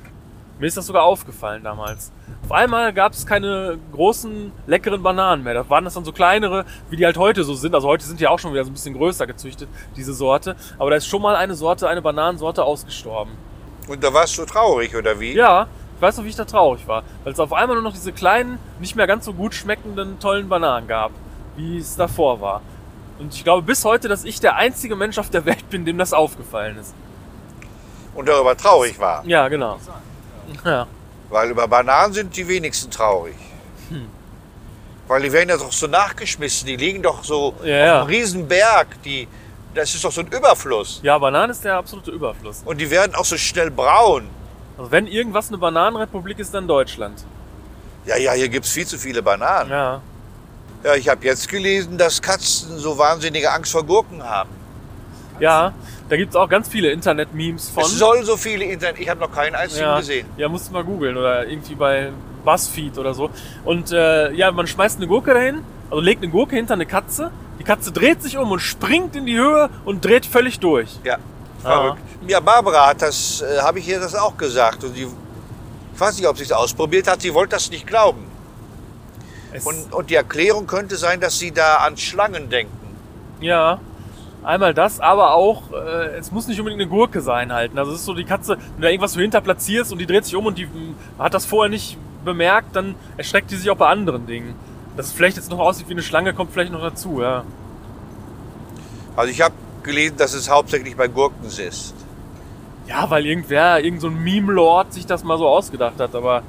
Mir 0.60 0.68
ist 0.68 0.76
das 0.76 0.86
sogar 0.86 1.04
aufgefallen 1.04 1.64
damals. 1.64 2.12
Auf 2.44 2.52
einmal 2.52 2.92
gab 2.94 3.14
es 3.14 3.26
keine 3.26 3.78
großen, 3.94 4.52
leckeren 4.68 5.02
Bananen 5.02 5.44
mehr. 5.44 5.54
Da 5.54 5.70
waren 5.70 5.86
das 5.86 5.94
dann 5.94 6.06
so 6.06 6.12
kleinere, 6.12 6.66
wie 6.90 6.98
die 6.98 7.06
halt 7.06 7.18
heute 7.18 7.46
so 7.46 7.54
sind. 7.54 7.74
Also 7.74 7.88
heute 7.88 8.06
sind 8.06 8.20
die 8.20 8.28
auch 8.28 8.40
schon 8.40 8.54
wieder 8.54 8.66
so 8.66 8.72
ein 8.72 8.74
bisschen 8.74 8.94
größer 8.94 9.26
gezüchtet, 9.26 9.70
diese 9.96 10.14
Sorte. 10.14 10.56
Aber 10.78 10.90
da 10.90 10.98
ist 10.98 11.08
schon 11.08 11.22
mal 11.22 11.36
eine 11.36 11.56
Sorte, 11.56 11.88
eine 11.88 12.02
Bananensorte 12.02 12.64
ausgestorben. 12.64 13.34
Und 13.88 14.04
da 14.04 14.14
warst 14.14 14.38
du 14.38 14.46
traurig, 14.46 14.96
oder 14.96 15.20
wie? 15.20 15.34
Ja, 15.34 15.68
ich 15.96 16.02
weiß 16.02 16.18
noch, 16.18 16.26
wie 16.26 16.30
ich 16.30 16.36
da 16.36 16.46
traurig 16.46 16.88
war. 16.88 17.04
Weil 17.24 17.34
es 17.34 17.40
auf 17.40 17.54
einmal 17.54 17.76
nur 17.76 17.84
noch 17.84 17.94
diese 17.94 18.12
kleinen, 18.12 18.60
nicht 18.80 18.96
mehr 18.96 19.08
ganz 19.08 19.26
so 19.26 19.34
gut 19.34 19.54
schmeckenden, 19.54 20.20
tollen 20.20 20.50
Bananen 20.50 20.88
gab, 20.88 21.12
wie 21.56 21.78
es 21.78 21.96
davor 21.96 22.42
war. 22.42 22.62
Und 23.18 23.34
ich 23.34 23.44
glaube 23.44 23.62
bis 23.62 23.86
heute, 23.86 24.08
dass 24.10 24.26
ich 24.26 24.40
der 24.42 24.58
einzige 24.58 24.96
Mensch 24.96 25.18
auf 25.18 25.30
der 25.30 25.46
Welt 25.46 25.70
bin, 25.70 25.86
dem 25.86 25.98
das 25.98 26.12
aufgefallen 26.14 26.78
ist. 26.78 26.94
Und 28.14 28.28
darüber 28.28 28.56
traurig 28.58 29.00
war. 29.00 29.24
Ja, 29.26 29.48
genau. 29.48 29.78
Ja. 30.64 30.88
Weil 31.30 31.50
über 31.50 31.68
Bananen 31.68 32.14
sind 32.14 32.36
die 32.36 32.48
wenigsten 32.48 32.92
traurig. 32.92 33.36
Weil 35.08 35.22
die 35.22 35.32
werden 35.32 35.50
ja 35.50 35.58
doch 35.58 35.72
so 35.72 35.88
nachgeschmissen. 35.88 36.68
Die 36.68 36.76
liegen 36.76 37.02
doch 37.04 37.24
so 37.24 37.54
Ja, 37.60 37.62
auf 37.62 37.66
ja. 37.68 38.00
einem 38.02 38.08
riesen 38.08 38.48
Berg. 38.48 39.02
Die, 39.04 39.28
das 39.74 39.94
ist 39.94 40.04
doch 40.04 40.12
so 40.12 40.22
ein 40.22 40.28
Überfluss. 40.28 41.00
Ja, 41.04 41.18
Bananen 41.18 41.52
ist 41.52 41.64
der 41.64 41.76
absolute 41.76 42.12
Überfluss. 42.12 42.64
Und 42.66 42.80
die 42.80 42.90
werden 42.90 43.16
auch 43.16 43.26
so 43.26 43.38
schnell 43.38 43.70
braun. 43.72 44.28
Also 44.78 44.92
wenn 44.92 45.08
irgendwas 45.08 45.50
eine 45.50 45.58
Bananenrepublik 45.58 46.40
ist, 46.40 46.54
dann 46.54 46.68
Deutschland. 46.68 47.24
Ja, 48.06 48.18
ja, 48.18 48.34
hier 48.34 48.50
gibt 48.50 48.66
es 48.66 48.72
viel 48.72 48.86
zu 48.86 48.98
viele 48.98 49.22
Bananen. 49.22 49.70
Ja. 49.72 50.02
Ja, 50.84 50.94
ich 50.96 51.10
habe 51.10 51.26
jetzt 51.26 51.50
gelesen, 51.50 51.98
dass 51.98 52.22
Katzen 52.22 52.78
so 52.78 52.98
wahnsinnige 52.98 53.52
Angst 53.52 53.72
vor 53.72 53.84
Gurken 53.84 54.24
haben. 54.24 54.50
Ja, 55.40 55.74
da 56.08 56.16
gibt 56.16 56.30
es 56.30 56.36
auch 56.36 56.48
ganz 56.48 56.68
viele 56.68 56.92
Internet-Memes 56.92 57.70
von. 57.70 57.84
Es 57.84 57.98
soll 57.98 58.24
so 58.24 58.38
viele 58.38 58.66
Internet. 58.66 59.00
Ich 59.00 59.10
habe 59.10 59.20
noch 59.20 59.32
keinen 59.32 59.56
einzigen 59.56 59.82
ja, 59.82 59.98
gesehen. 59.98 60.28
Ja, 60.38 60.48
musst 60.48 60.70
du 60.70 60.74
mal 60.74 60.84
googeln 60.84 61.18
oder 61.18 61.48
irgendwie 61.48 61.76
bei 61.76 62.12
Buzzfeed 62.46 62.98
oder 62.98 63.14
so. 63.14 63.32
Und 63.64 63.92
äh, 63.92 64.32
ja, 64.34 64.52
man 64.52 64.68
schmeißt 64.68 64.98
eine 64.98 65.08
Gurke 65.08 65.34
dahin, 65.34 65.64
also 65.90 66.02
legt 66.02 66.22
eine 66.22 66.32
Gurke 66.32 66.56
hinter 66.56 66.76
eine 66.76 66.86
Katze. 66.86 67.32
Die 67.60 67.64
Katze 67.64 67.92
dreht 67.92 68.22
sich 68.22 68.38
um 68.38 68.52
und 68.52 68.60
springt 68.60 69.16
in 69.16 69.26
die 69.26 69.38
Höhe 69.38 69.70
und 69.86 70.06
dreht 70.06 70.26
völlig 70.26 70.60
durch. 70.60 70.90
Ja, 71.04 71.18
verrückt. 71.66 72.00
Ja, 72.28 72.40
Barbara 72.40 72.88
hat 72.88 73.02
das, 73.02 73.42
äh, 73.42 73.60
habe 73.62 73.80
ich 73.80 73.88
ihr 73.88 74.00
das 74.00 74.16
auch 74.16 74.38
gesagt. 74.38 74.84
Und 74.84 74.94
die, 74.96 75.04
ich 75.04 76.00
weiß 76.00 76.18
nicht, 76.18 76.28
ob 76.28 76.38
sie 76.38 76.44
es 76.44 76.52
ausprobiert 76.52 77.08
hat. 77.08 77.22
Sie 77.22 77.34
wollte 77.34 77.56
das 77.56 77.70
nicht 77.70 77.88
glauben. 77.88 78.26
Es, 79.52 79.66
Und, 79.66 79.94
und 79.94 80.10
die 80.10 80.16
Erklärung 80.16 80.68
könnte 80.68 80.98
sein, 80.98 81.20
dass 81.20 81.40
sie 81.40 81.52
da 81.52 81.78
an 81.78 81.98
Schlangen 81.98 82.50
denken. 82.50 82.78
ja, 83.40 83.80
einmal 84.44 84.74
das, 84.76 85.00
aber 85.00 85.34
auch, 85.34 85.72
äh, 85.72 86.18
es 86.18 86.32
muss 86.32 86.48
nicht 86.48 86.60
unbedingt 86.60 86.82
eine 86.82 86.90
Gurke 86.90 87.22
sein 87.22 87.52
halt. 87.52 87.76
Also 87.76 87.94
es 87.94 88.00
ist 88.02 88.06
so, 88.06 88.14
die 88.14 88.26
Katze, 88.26 88.58
wenn 88.58 88.76
du 88.78 88.82
da 88.84 88.90
irgendwas 88.90 89.14
so 89.14 89.20
hinter 89.20 89.42
platzierst 89.42 89.92
und 89.92 89.98
die 89.98 90.06
dreht 90.06 90.24
sich 90.26 90.36
um 90.36 90.46
und 90.46 90.58
die 90.58 90.66
mh, 90.66 90.94
hat 91.18 91.34
das 91.34 91.46
vorher 91.46 91.70
nicht 91.70 91.98
bemerkt, 92.24 92.76
dann 92.76 92.94
erschreckt 93.18 93.50
die 93.50 93.56
sich 93.56 93.70
auch 93.72 93.78
bei 93.78 93.88
anderen 93.88 94.28
Dingen. 94.28 94.54
Dass 94.98 95.08
es 95.08 95.14
vielleicht 95.14 95.38
jetzt 95.38 95.50
noch 95.50 95.60
aussieht 95.60 95.88
wie 95.90 95.94
eine 95.94 96.04
Schlange, 96.04 96.34
kommt 96.34 96.52
vielleicht 96.54 96.72
noch 96.72 96.82
dazu, 96.82 97.22
ja. 97.22 97.44
Also 99.16 99.32
ich 99.32 99.42
habe 99.42 99.56
gelesen, 99.86 100.18
dass 100.18 100.34
es 100.34 100.50
hauptsächlich 100.50 100.96
bei 100.98 101.08
Gurken 101.08 101.46
ist. 101.48 101.94
Ja, 102.88 103.10
weil 103.10 103.26
irgendwer, 103.26 103.80
irgend 103.84 104.02
so 104.02 104.08
ein 104.08 104.22
Meme-Lord 104.22 104.94
sich 104.94 105.06
das 105.06 105.24
mal 105.24 105.38
so 105.38 105.48
ausgedacht 105.48 106.00
hat, 106.00 106.14
aber 106.14 106.44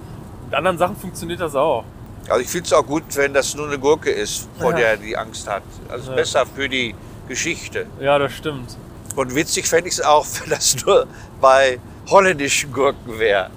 mit 0.47 0.55
anderen 0.55 0.77
Sachen 0.79 0.97
funktioniert 0.97 1.41
das 1.41 1.55
auch. 1.55 1.85
Also 2.29 2.41
ich 2.41 2.49
finde 2.49 2.67
es 2.67 2.73
auch 2.73 2.85
gut, 2.85 3.05
wenn 3.15 3.33
das 3.33 3.55
nur 3.55 3.69
eine 3.69 3.79
Gurke 3.79 4.11
ist, 4.11 4.49
vor 4.59 4.73
Ja. 4.73 4.77
der 4.79 4.97
die 4.97 5.17
Angst 5.17 5.49
hat. 5.49 5.63
Also 5.89 6.11
Ja. 6.11 6.17
besser 6.17 6.45
für 6.45 6.69
die 6.69 6.95
Geschichte. 7.29 7.87
Ja, 8.01 8.19
das 8.19 8.33
stimmt. 8.33 8.77
Und 9.15 9.35
witzig 9.35 9.67
fände 9.69 9.89
ich 9.89 9.95
es 9.95 10.01
auch, 10.03 10.27
wenn 10.43 10.51
das 10.51 10.77
nur 10.85 11.07
bei 11.41 11.79
holländischen 12.09 12.73
Gurken 12.73 13.19
wäre. 13.19 13.51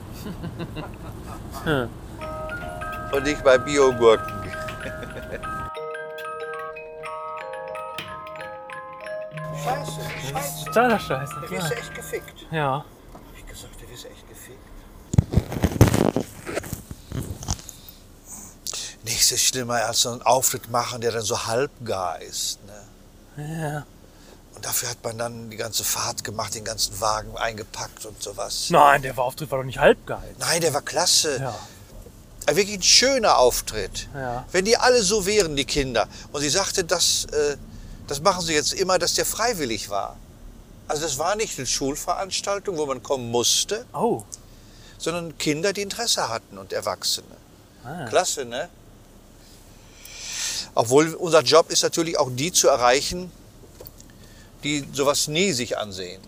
Hm. 1.65 1.89
Und 3.11 3.23
nicht 3.23 3.43
bei 3.43 3.57
Biogurken. 3.57 4.38
Scheiße, 9.63 9.91
scheiße. 10.31 10.65
Totaler 10.65 10.99
Scheiße, 10.99 11.33
Da 11.41 11.49
wirst 11.49 11.71
echt 11.71 11.95
gefickt. 11.95 12.45
Ja. 12.51 12.85
Wie 13.35 13.41
gesagt, 13.43 13.75
da 13.81 13.89
wirst 13.91 14.05
echt 14.05 14.27
gefickt. 14.29 14.59
Nichts 19.03 19.31
ist 19.31 19.43
schlimmer 19.43 19.85
als 19.85 20.01
so 20.01 20.11
einen 20.11 20.21
Auftritt 20.21 20.69
machen, 20.69 21.01
der 21.01 21.11
dann 21.11 21.21
so 21.23 21.45
halbgar 21.45 22.21
ist. 22.21 22.59
Ne? 22.65 23.53
ja. 23.61 23.85
Und 24.55 24.65
dafür 24.65 24.89
hat 24.89 24.97
man 25.03 25.17
dann 25.17 25.49
die 25.49 25.55
ganze 25.55 25.85
Fahrt 25.85 26.23
gemacht, 26.25 26.53
den 26.53 26.65
ganzen 26.65 26.99
Wagen 26.99 27.37
eingepackt 27.37 28.05
und 28.05 28.21
sowas. 28.21 28.67
Nein, 28.69 29.01
der 29.01 29.17
Auftritt 29.17 29.49
war 29.51 29.59
doch 29.59 29.65
nicht 29.65 29.79
halb 29.79 30.05
geil. 30.05 30.35
Nein, 30.37 30.59
der 30.59 30.73
war 30.73 30.81
klasse. 30.81 31.39
Ja. 31.39 31.55
Ein 32.45 32.55
Wirklich 32.57 32.77
ein 32.79 32.83
schöner 32.83 33.37
Auftritt. 33.37 34.09
Ja. 34.13 34.45
Wenn 34.51 34.65
die 34.65 34.75
alle 34.75 35.01
so 35.01 35.25
wären, 35.25 35.55
die 35.55 35.63
Kinder. 35.63 36.07
Und 36.33 36.41
sie 36.41 36.49
sagte, 36.49 36.83
das, 36.83 37.25
äh, 37.31 37.55
das 38.09 38.21
machen 38.21 38.41
sie 38.41 38.53
jetzt 38.53 38.73
immer, 38.73 38.97
dass 38.97 39.13
der 39.13 39.25
freiwillig 39.25 39.89
war. 39.89 40.17
Also 40.87 41.03
das 41.03 41.19
war 41.19 41.35
nicht 41.35 41.59
eine 41.59 41.67
Schulveranstaltung, 41.67 42.75
wo 42.77 42.87
man 42.87 43.03
kommen 43.03 43.29
musste, 43.29 43.85
Oh. 43.93 44.23
sondern 44.97 45.37
Kinder, 45.37 45.73
die 45.73 45.83
Interesse 45.83 46.27
hatten 46.27 46.57
und 46.57 46.73
Erwachsene. 46.73 47.27
Ah. 47.83 48.05
Klasse, 48.05 48.45
ne? 48.45 48.67
Obwohl 50.73 51.13
unser 51.13 51.41
Job 51.41 51.69
ist 51.69 51.83
natürlich 51.83 52.17
auch 52.17 52.29
die 52.31 52.51
zu 52.51 52.67
erreichen, 52.67 53.31
die 54.63 54.87
sowas 54.91 55.27
nie 55.27 55.51
sich 55.51 55.77
ansehen. 55.77 56.21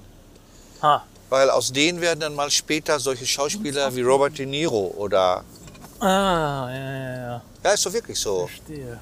Ha. 0.83 1.03
Weil 1.29 1.49
aus 1.49 1.71
denen 1.71 1.99
werden 1.99 2.19
dann 2.19 2.35
mal 2.35 2.51
später 2.51 2.99
solche 2.99 3.25
Schauspieler 3.25 3.95
wie 3.95 4.01
Robert 4.01 4.37
De 4.37 4.45
Niro 4.45 4.93
oder... 4.97 5.43
Ah, 5.99 6.69
ja, 6.69 6.75
ja, 6.75 7.15
ja. 7.15 7.41
Ja, 7.63 7.71
ist 7.71 7.85
doch 7.85 7.93
wirklich 7.93 8.19
so. 8.19 8.47
Verstehe. 8.47 8.99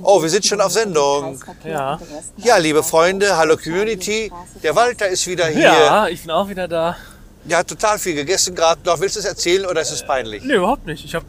Oh, 0.00 0.22
wir 0.22 0.30
sind 0.30 0.46
schon 0.46 0.60
auf 0.60 0.72
Sendung. 0.72 1.38
Ja. 1.64 1.98
Ja, 2.38 2.56
liebe 2.56 2.82
Freunde, 2.82 3.36
hallo 3.36 3.56
Community. 3.56 4.32
Der 4.62 4.74
Walter 4.74 5.08
ist 5.08 5.26
wieder 5.26 5.46
hier. 5.46 5.62
Ja, 5.62 6.08
ich 6.08 6.22
bin 6.22 6.30
auch 6.30 6.48
wieder 6.48 6.66
da. 6.66 6.96
Der 7.44 7.58
hat 7.58 7.68
total 7.68 7.98
viel 7.98 8.14
gegessen 8.14 8.54
gerade 8.54 8.80
noch. 8.84 9.00
Willst 9.00 9.16
du 9.16 9.20
es 9.20 9.26
erzählen 9.26 9.66
oder 9.66 9.82
ist 9.82 9.90
es 9.90 10.06
peinlich? 10.06 10.44
Nee, 10.44 10.54
überhaupt 10.54 10.86
nicht. 10.86 11.04
Ich 11.04 11.14
habe 11.14 11.26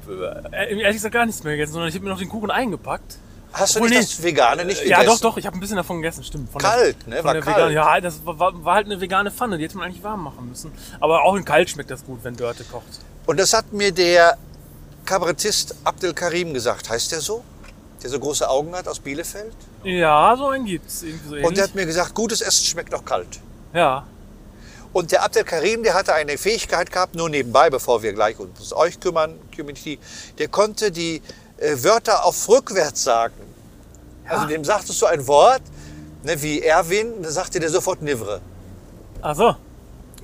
äh, 0.51 0.79
ehrlich 0.79 0.97
gesagt 0.97 1.13
gar 1.13 1.25
nichts 1.25 1.43
mehr 1.43 1.53
gegessen, 1.53 1.73
sondern 1.73 1.89
ich 1.89 1.95
habe 1.95 2.05
mir 2.05 2.11
noch 2.11 2.19
den 2.19 2.29
Kuchen 2.29 2.51
eingepackt. 2.51 3.17
Hast 3.51 3.75
du 3.75 3.79
Obwohl, 3.79 3.89
nicht 3.89 3.99
nee. 3.99 4.05
das 4.05 4.23
Vegane 4.23 4.65
nicht 4.65 4.81
gegessen? 4.81 5.01
Ja, 5.01 5.03
doch, 5.03 5.19
doch. 5.19 5.37
Ich 5.37 5.45
habe 5.45 5.57
ein 5.57 5.59
bisschen 5.59 5.77
davon 5.77 6.01
gegessen, 6.01 6.23
stimmt. 6.23 6.51
Von 6.51 6.61
Kalt, 6.61 7.07
ne? 7.07 7.17
Von 7.17 7.25
War 7.25 7.33
der 7.33 7.41
kalt. 7.41 7.57
Vegan 7.57 7.71
ja, 7.71 8.01
das 8.01 8.25
war, 8.25 8.39
war, 8.39 8.65
war 8.65 8.75
halt 8.75 8.85
eine 8.85 9.01
vegane 9.01 9.31
Pfanne. 9.31 9.57
Die 9.57 9.63
hätte 9.63 9.77
man 9.77 9.87
eigentlich 9.87 10.03
warm 10.03 10.23
machen 10.23 10.47
müssen. 10.49 10.71
Aber 10.99 11.23
auch 11.23 11.35
in 11.35 11.45
kalt 11.45 11.69
schmeckt 11.69 11.91
das 11.91 12.05
gut, 12.05 12.19
wenn 12.23 12.35
Dörte 12.35 12.63
kocht. 12.63 12.83
Und 13.25 13.39
das 13.39 13.53
hat 13.53 13.73
mir 13.73 13.91
der 13.91 14.37
Kabarettist 15.05 15.75
Abdel 15.83 16.13
Karim 16.13 16.53
gesagt. 16.53 16.89
Heißt 16.89 17.11
der 17.11 17.21
so? 17.21 17.43
Der 18.03 18.09
so 18.09 18.19
große 18.19 18.47
Augen 18.49 18.75
hat 18.75 18.87
aus 18.87 18.99
Bielefeld. 18.99 19.53
Ja, 19.83 20.35
so 20.37 20.47
einen 20.47 20.65
gibt's. 20.65 21.03
Irgendwie 21.03 21.41
so 21.41 21.47
Und 21.47 21.57
der 21.57 21.63
hat 21.63 21.75
mir 21.75 21.85
gesagt, 21.85 22.13
gutes 22.13 22.41
Essen 22.41 22.65
schmeckt 22.65 22.93
auch 22.93 23.05
kalt. 23.05 23.39
ja. 23.73 24.05
Und 24.91 25.11
der 25.11 25.23
Abdel 25.23 25.43
Karim, 25.43 25.81
der 25.81 25.95
hatte 25.95 26.13
eine 26.13 26.37
Fähigkeit 26.37 26.91
gehabt, 26.91 27.15
nur 27.15 27.27
nebenbei, 27.27 27.71
bevor 27.71 28.03
wir 28.03 28.13
gleich 28.13 28.37
uns 28.37 28.71
um 28.71 28.77
euch 28.77 28.99
kümmern, 28.99 29.39
Community, 29.55 29.97
der 30.37 30.49
konnte 30.49 30.91
die 30.91 31.19
äh, 31.57 31.75
Wörter 31.83 32.23
auf 32.23 32.47
rückwärts 32.47 33.03
sagen. 33.03 33.33
Also 34.27 34.45
dem 34.45 34.63
sagtest 34.63 35.01
du 35.01 35.07
ein 35.07 35.25
Wort, 35.25 35.63
ne, 36.21 36.39
wie 36.43 36.61
Erwin, 36.61 37.23
dann 37.23 37.31
sagte 37.31 37.59
der 37.59 37.71
sofort 37.71 38.03
Nivre. 38.03 38.39
Ach 39.23 39.35
so. 39.35 39.55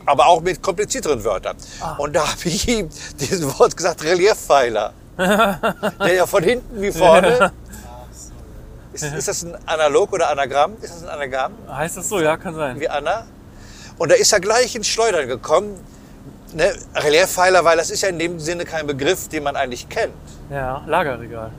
Aber 0.05 0.27
auch 0.27 0.41
mit 0.41 0.61
komplizierteren 0.61 1.23
Wörtern. 1.23 1.57
Ah. 1.81 1.95
Und 1.97 2.15
da 2.15 2.27
habe 2.29 2.39
ich 2.45 2.67
ihm 2.67 2.89
dieses 3.19 3.41
Wort 3.59 3.75
gesagt, 3.75 4.03
Reliefpfeiler. 4.03 4.93
der 5.17 6.13
ja 6.13 6.27
von 6.27 6.43
hinten 6.43 6.79
wie 6.79 6.91
vorne. 6.91 7.51
Ist, 9.03 9.15
ist 9.15 9.27
das 9.27 9.43
ein 9.43 9.55
Analog 9.65 10.11
oder 10.13 10.29
Anagramm? 10.29 10.73
Ist 10.81 10.93
das 10.93 11.03
ein 11.03 11.09
Anagramm? 11.09 11.53
Heißt 11.69 11.97
das 11.97 12.09
so? 12.09 12.19
Ja, 12.19 12.37
kann 12.37 12.55
sein. 12.55 12.79
wie 12.79 12.89
Anna. 12.89 13.25
Und 13.97 14.11
da 14.11 14.15
ist 14.15 14.31
er 14.31 14.39
gleich 14.39 14.75
ins 14.75 14.87
Schleudern 14.87 15.27
gekommen. 15.27 15.75
Ne, 16.53 16.73
Reliefpfeiler, 16.95 17.63
weil 17.63 17.77
das 17.77 17.89
ist 17.91 18.01
ja 18.01 18.09
in 18.09 18.17
dem 18.17 18.39
Sinne 18.39 18.65
kein 18.65 18.87
Begriff, 18.87 19.27
den 19.27 19.43
man 19.43 19.55
eigentlich 19.55 19.87
kennt. 19.89 20.13
Ja, 20.49 20.83
Lagerregal. 20.87 21.51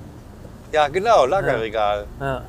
Ja, 0.73 0.89
genau, 0.89 1.27
Lagerregal. 1.27 2.07
Ja. 2.21 2.43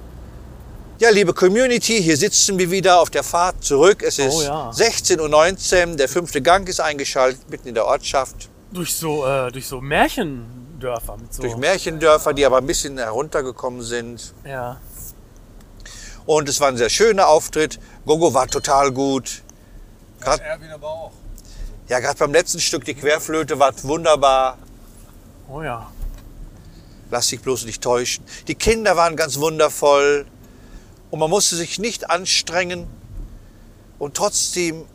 Ja, 1.00 1.10
liebe 1.10 1.34
Community, 1.34 2.02
hier 2.02 2.16
sitzen 2.16 2.60
wir 2.60 2.70
wieder 2.70 3.00
auf 3.00 3.10
der 3.10 3.24
Fahrt 3.24 3.64
zurück. 3.64 4.04
Es 4.04 4.20
ist 4.20 4.36
Oh 4.36 4.42
ja. 4.44 4.70
16.19 4.70 5.88
Uhr, 5.92 5.96
der 5.98 6.08
fünfte 6.08 6.42
Gang 6.44 6.68
ist 6.70 6.80
eingeschaltet, 6.80 7.42
mitten 7.50 7.68
in 7.70 7.74
der 7.74 7.86
Ortschaft. 7.86 8.50
Durch 8.72 8.96
so, 8.96 9.26
äh, 9.26 9.52
durch 9.52 9.68
so 9.68 9.82
Märchendörfer 10.82 11.18
mit 11.18 11.34
so. 11.34 11.42
Durch 11.42 11.58
Märchendörfer, 11.58 12.34
die 12.34 12.46
aber 12.46 12.58
ein 12.58 12.66
bisschen 12.66 12.98
heruntergekommen 12.98 13.82
sind. 13.82 14.34
ja. 14.46 14.80
Und 16.28 16.48
es 16.48 16.60
war 16.60 16.68
ein 16.68 16.78
sehr 16.78 16.90
schöner 16.90 17.28
Auftritt. 17.28 17.80
Gogo 18.06 18.32
war 18.32 18.48
total 18.48 18.92
gut. 18.92 19.42
Grad, 20.20 20.40
Erwin 20.40 20.70
aber 20.70 20.88
auch. 20.88 21.12
ja, 21.90 22.00
gerade 22.00 22.16
beim 22.20 22.32
letzten 22.32 22.60
Stück, 22.60 22.86
die 22.86 22.94
Querflöte, 22.94 23.58
war 23.58 23.74
wunderbar. 23.84 24.60
Oh 25.50 25.64
ja. 25.64 25.92
Lass 27.10 27.28
dich 27.28 27.42
bloß 27.42 27.66
nicht 27.66 27.82
täuschen. 27.82 28.24
Die 28.48 28.54
Kinder 28.54 28.96
waren 28.96 29.16
ganz 29.16 29.40
wundervoll 29.40 30.28
und 31.10 31.20
man 31.20 31.30
musste 31.30 31.56
sich 31.56 31.80
nicht 31.80 32.12
anstrengen 32.12 32.88
und 33.98 34.16
trotzdem 34.16 34.86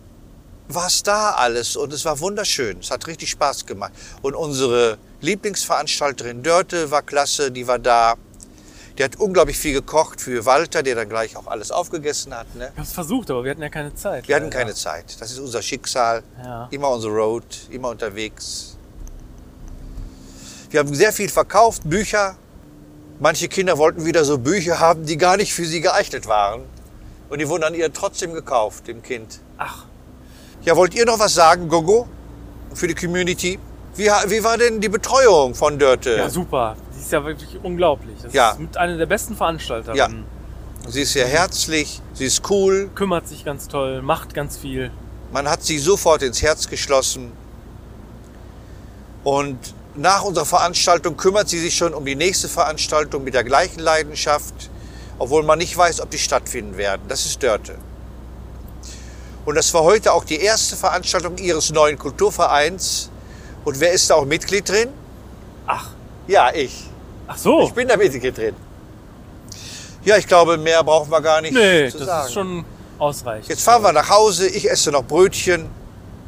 war 0.69 0.87
es 0.87 1.03
da 1.03 1.33
alles 1.33 1.77
und 1.77 1.93
es 1.93 2.05
war 2.05 2.21
wunderschön. 2.21 2.79
Es 2.79 2.93
hat 2.93 3.09
richtig 3.09 3.31
Spaß 3.31 3.67
gemacht. 3.67 3.93
Und 4.23 4.35
unsere 4.37 4.97
Lieblingsveranstalterin 5.27 6.45
Dörte 6.45 6.93
war 6.93 7.03
klasse, 7.03 7.51
die 7.51 7.67
war 7.67 7.81
da. 7.81 8.15
Die 8.97 9.05
hat 9.05 9.17
unglaublich 9.17 9.59
viel 9.59 9.73
gekocht 9.75 10.21
für 10.21 10.47
Walter, 10.47 10.83
der 10.85 10.95
dann 10.95 11.09
gleich 11.09 11.37
auch 11.37 11.49
alles 11.49 11.71
aufgegessen 11.71 12.33
hat. 12.33 12.55
Ne? 12.55 12.71
Ich 12.73 12.79
hab's 12.79 12.93
versucht, 12.93 13.29
aber 13.31 13.43
wir 13.45 13.51
hatten 13.51 13.61
ja 13.61 13.69
keine 13.69 13.95
Zeit. 13.95 14.27
Wir 14.29 14.37
hatten 14.37 14.51
keine 14.51 14.73
Zeit. 14.75 15.21
Das 15.21 15.33
ist 15.33 15.41
unser 15.41 15.61
Schicksal. 15.63 16.23
Ja. 16.43 16.69
Immer 16.71 16.91
on 16.91 17.01
the 17.01 17.09
road, 17.09 17.45
immer 17.71 17.91
unterwegs. 17.91 18.77
Wir 20.71 20.81
haben 20.81 20.95
sehr 20.95 21.13
viel 21.13 21.29
verkauft, 21.29 21.83
Bücher. 21.85 22.37
Manche 23.19 23.49
Kinder 23.49 23.77
wollten 23.79 24.05
wieder 24.05 24.25
so 24.25 24.39
Bücher 24.39 24.79
haben, 24.79 25.07
die 25.07 25.17
gar 25.17 25.37
nicht 25.37 25.53
für 25.53 25.67
sie 25.67 25.81
geeignet 25.81 26.27
waren. 26.27 26.63
Und 27.29 27.41
die 27.41 27.49
wurden 27.49 27.63
dann 27.63 27.75
ihr 27.75 27.93
trotzdem 27.93 28.33
gekauft, 28.33 28.87
dem 28.87 29.03
Kind. 29.03 29.41
Ach, 29.59 29.85
Ja, 30.65 30.77
wollt 30.77 30.95
ihr 30.95 31.05
noch 31.05 31.19
was 31.19 31.35
sagen, 31.35 31.69
Gogo? 31.69 32.09
Für 32.75 32.87
die 32.87 32.95
Community? 32.95 33.59
Wie, 33.97 34.05
wie 34.05 34.45
war 34.45 34.59
denn 34.59 34.81
die 34.81 34.89
Betreuung 34.89 35.55
von 35.55 35.79
Dörte? 35.79 36.17
Ja, 36.17 36.29
super. 36.29 36.77
Die 36.95 37.01
ist 37.01 37.13
ja 37.13 37.25
wirklich 37.25 37.59
unglaublich. 37.63 38.17
Das 38.23 38.33
Ja. 38.33 38.51
ist 38.51 38.61
mit 38.61 38.77
einer 38.77 38.97
der 38.99 39.07
besten 39.07 39.37
Veranstalterinnen. 39.37 40.25
Ja. 40.85 40.91
Sie 40.91 41.03
ist 41.03 41.15
sehr 41.15 41.27
herzlich, 41.27 42.01
sie 42.13 42.27
ist 42.27 42.49
cool. 42.51 42.91
Kümmert 42.95 43.27
sich 43.27 43.45
ganz 43.45 43.69
toll, 43.69 44.03
macht 44.03 44.35
ganz 44.35 44.57
viel. 44.59 44.91
Man 45.33 45.49
hat 45.49 45.63
sie 45.65 45.79
sofort 45.79 46.23
ins 46.23 46.43
Herz 46.43 46.69
geschlossen. 46.69 47.33
Und 49.25 49.59
nach 49.97 50.23
unserer 50.23 50.45
Veranstaltung 50.45 51.17
kümmert 51.17 51.49
sie 51.49 51.59
sich 51.59 51.75
schon 51.75 51.95
um 51.95 52.05
die 52.05 52.15
nächste 52.15 52.49
Veranstaltung 52.49 53.25
mit 53.25 53.35
der 53.35 53.43
gleichen 53.45 53.81
Leidenschaft, 53.81 54.71
obwohl 55.19 55.43
man 55.43 55.59
nicht 55.59 55.77
weiß, 55.77 56.01
ob 56.01 56.11
die 56.11 56.19
stattfinden 56.19 56.77
werden. 56.77 57.03
Das 57.09 57.25
ist 57.27 57.43
Dörte. 57.43 57.77
Und 59.47 59.55
das 59.57 59.73
war 59.75 59.83
heute 59.83 60.13
auch 60.13 60.25
die 60.25 60.39
erste 60.41 60.77
Veranstaltung 60.77 61.39
ihres 61.39 61.73
neuen 61.73 61.99
Kulturvereins. 61.99 63.11
Und 63.67 63.81
wer 63.81 63.91
ist 63.93 64.09
da 64.09 64.15
auch 64.15 64.25
Mitglied 64.25 64.69
drin? 64.69 64.89
Ach, 65.67 65.89
Ja, 66.29 66.51
ich. 66.55 66.85
ach 67.27 67.37
so. 67.37 67.63
Ich 67.65 67.73
bin 67.75 67.89
da 67.89 67.97
Mitglied 67.97 68.37
drin. 68.37 68.55
Ja, 70.05 70.17
ich 70.17 70.27
glaube, 70.29 70.57
mehr 70.57 70.83
brauchen 70.85 71.11
wir 71.11 71.21
gar 71.21 71.41
nicht 71.41 71.53
nee, 71.53 71.91
zu 71.91 71.99
das 71.99 72.07
sagen. 72.07 72.27
ist 72.29 72.33
schon 72.33 72.65
ausreichend. 72.99 73.49
Jetzt 73.49 73.65
fahren 73.65 73.83
wir 73.83 73.93
nach 73.93 74.09
Hause, 74.09 74.47
ich 74.49 74.71
esse 74.71 74.93
noch 74.93 75.03
Brötchen. 75.03 75.69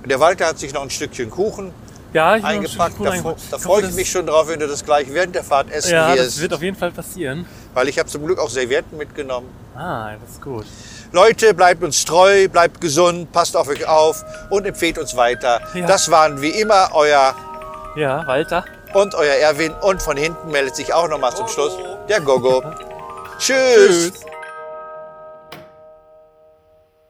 Der 0.05 0.19
Walter 0.19 0.47
hat 0.47 0.59
sich 0.59 0.75
noch 0.75 0.83
ein 0.83 0.91
Stückchen 0.91 1.31
Kuchen 1.31 1.73
ja, 2.13 2.37
ich 2.37 2.43
bin 2.43 2.51
eingepackt. 2.51 2.93
Kuchen 2.97 3.05
Da, 3.07 3.11
eingepackt. 3.13 3.41
da 3.51 3.59
freue 3.59 3.87
ich 3.87 3.93
mich 3.95 4.11
schon 4.11 4.27
drauf, 4.27 4.49
wenn 4.49 4.61
du 4.61 4.67
das 4.69 4.85
gleich 4.85 5.13
während 5.13 5.35
der 5.35 5.45
Fahrt 5.45 5.71
essen 5.71 5.93
Ja, 5.93 6.09
das 6.15 6.27
wirst. 6.27 6.41
wird 6.43 6.55
auf 6.55 6.63
jeden 6.63 6.77
Fall 6.77 6.91
passieren. 6.91 7.47
Weil 7.75 7.89
ich 7.89 7.99
habe 7.99 8.09
zum 8.09 8.25
Glück 8.25 8.39
auch 8.39 8.51
Servietten 8.51 8.97
mitgenommen. 8.99 9.49
Ah, 9.77 10.13
das 10.21 10.33
ist 10.33 10.43
gut. 10.43 10.67
Leute, 11.13 11.55
bleibt 11.55 11.83
uns 11.83 12.05
treu, 12.05 12.49
bleibt 12.49 12.81
gesund, 12.81 13.31
passt 13.33 13.57
auf 13.57 13.69
euch 13.69 13.87
auf 13.87 14.25
und 14.51 14.67
empfehlt 14.67 14.99
uns 14.99 15.17
weiter. 15.17 15.61
Ja. 15.75 15.87
Das 15.87 16.11
waren 16.11 16.43
wie 16.43 16.51
immer 16.51 16.91
euer 16.93 17.35
Ja, 17.97 18.27
Walter. 18.27 18.65
und 18.95 19.15
euer 19.15 19.35
Erwin. 19.35 19.73
Und 19.83 20.03
von 20.03 20.17
hinten 20.17 20.51
meldet 20.51 20.77
sich 20.77 20.93
auch 20.93 21.09
noch 21.09 21.19
mal 21.19 21.35
zum 21.35 21.49
Schluss 21.49 21.73
der 22.09 22.21
Gogo. 22.21 22.63
Tschüss. 23.39 24.13
Tschüss. 24.13 24.13